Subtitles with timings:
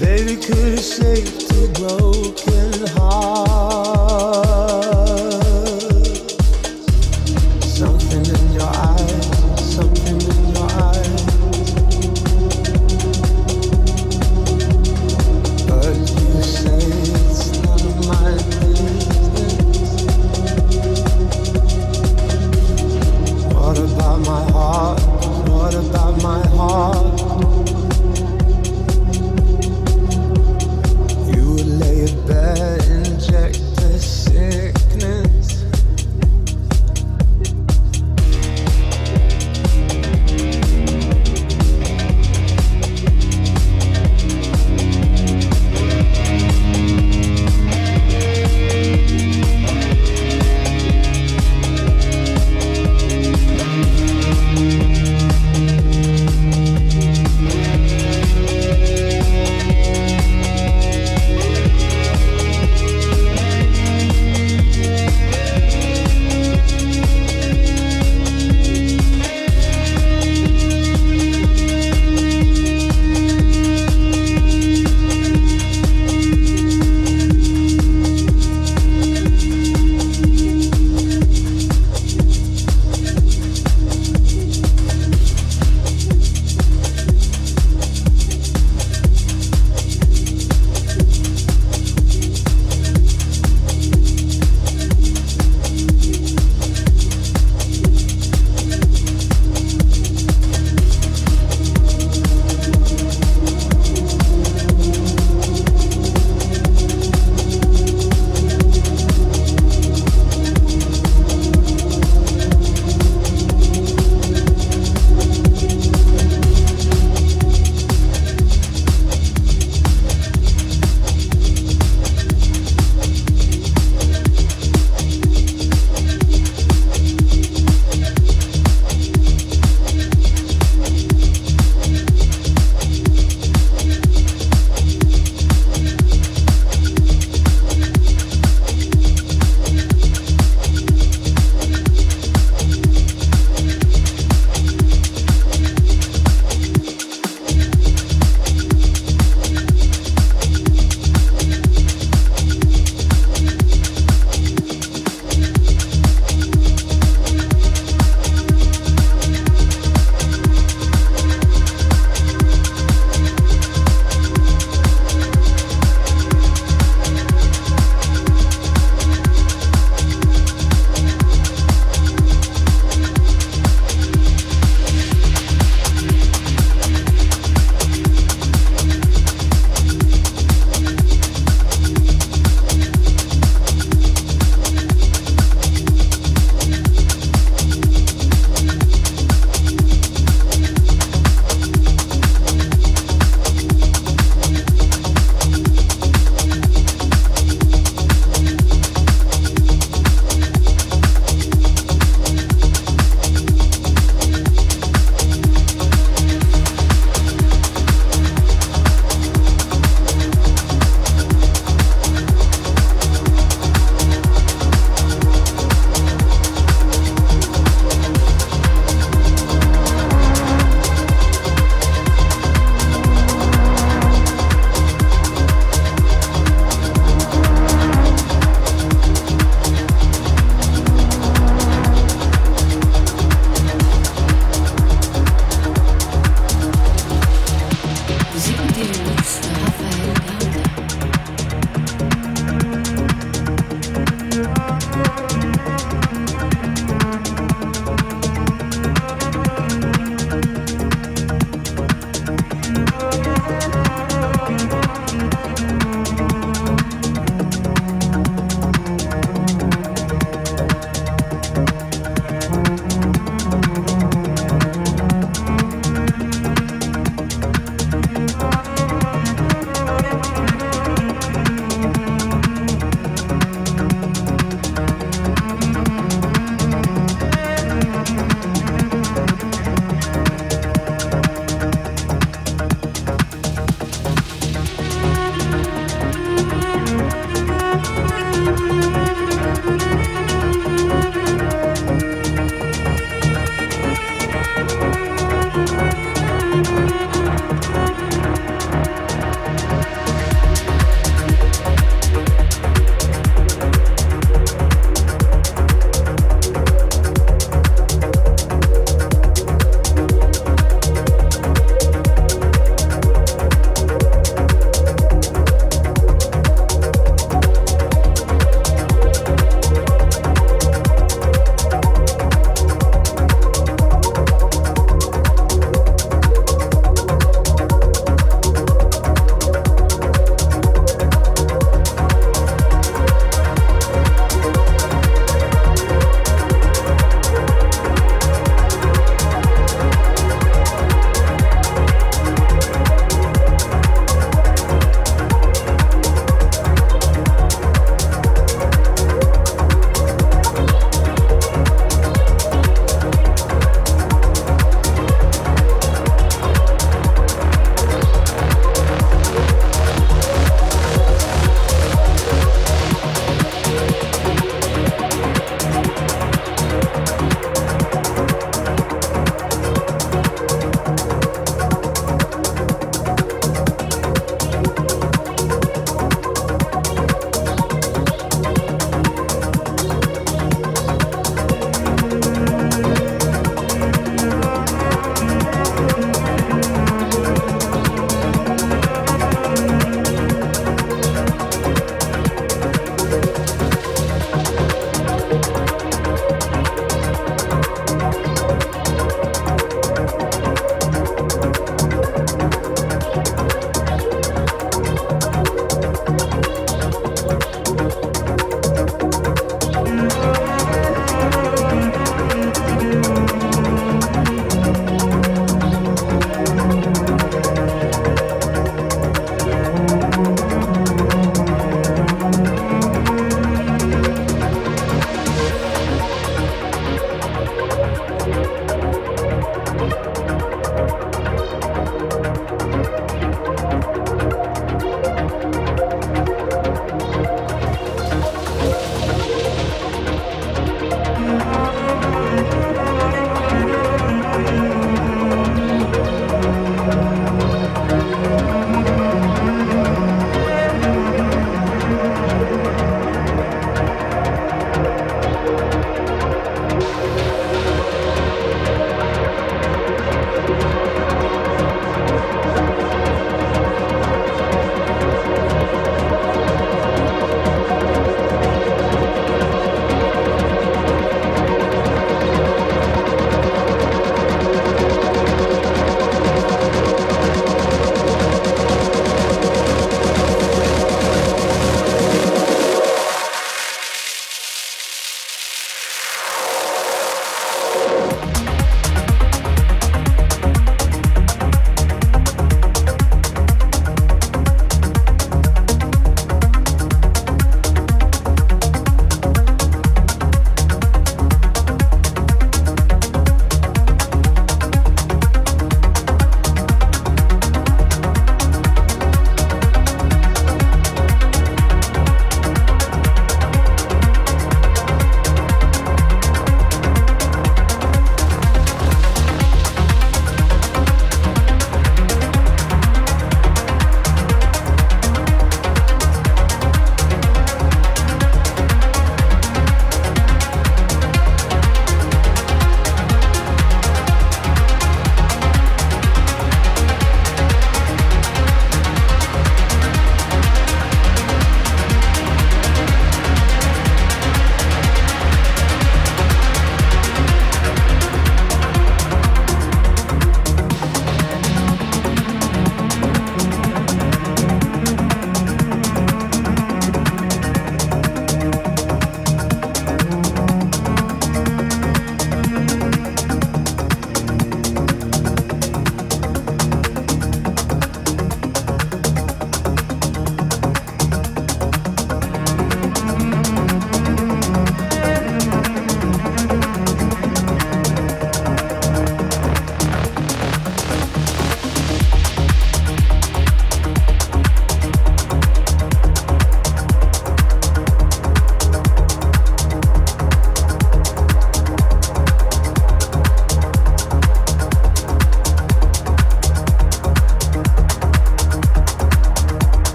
[0.00, 4.67] Baby, could have saved a broken heart.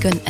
[0.00, 0.29] Taken